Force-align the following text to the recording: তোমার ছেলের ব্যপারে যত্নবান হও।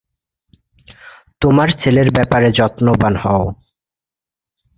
তোমার 1.41 1.69
ছেলের 1.81 2.07
ব্যপারে 2.15 2.47
যত্নবান 2.57 3.13
হও। 3.15 3.43